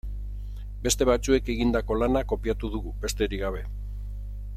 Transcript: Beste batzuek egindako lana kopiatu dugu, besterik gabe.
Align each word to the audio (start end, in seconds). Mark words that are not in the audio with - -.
Beste 0.85 1.07
batzuek 1.09 1.51
egindako 1.55 1.97
lana 2.05 2.23
kopiatu 2.31 2.71
dugu, 2.77 2.95
besterik 3.05 3.45
gabe. 3.47 3.63